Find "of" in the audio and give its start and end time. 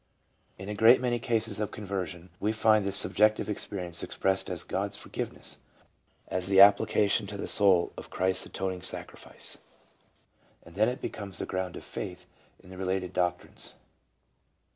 1.59-1.69, 7.95-8.09, 11.77-11.83